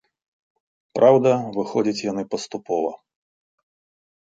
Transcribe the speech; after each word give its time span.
Праўда, 0.99 1.29
выходзяць 1.59 2.05
яны 2.11 2.23
паступова. 2.33 2.91